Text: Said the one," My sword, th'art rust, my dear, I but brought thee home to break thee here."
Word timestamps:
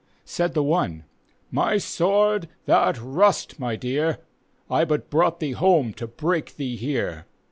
Said 0.25 0.55
the 0.55 0.63
one," 0.63 1.03
My 1.51 1.77
sword, 1.77 2.49
th'art 2.65 2.97
rust, 2.99 3.59
my 3.59 3.75
dear, 3.75 4.17
I 4.67 4.83
but 4.83 5.11
brought 5.11 5.39
thee 5.39 5.51
home 5.51 5.93
to 5.93 6.07
break 6.07 6.55
thee 6.55 6.75
here." 6.75 7.27